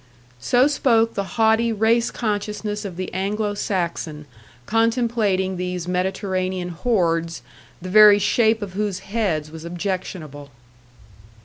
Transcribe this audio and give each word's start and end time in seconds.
So 0.39 0.65
spoke 0.65 1.13
the 1.13 1.23
haughty 1.37 1.71
race 1.71 2.09
consciousness 2.09 2.85
of 2.85 2.95
the 2.97 3.13
Anglo 3.13 3.53
Saxon, 3.53 4.25
contemplating 4.65 5.57
these 5.57 5.87
Mediterranean 5.87 6.69
hordes, 6.69 7.43
the 7.79 7.87
very 7.89 8.17
shape 8.17 8.63
of 8.63 8.73
whose 8.73 9.01
heads 9.13 9.51
was 9.51 9.63
objectionable. 9.63 10.49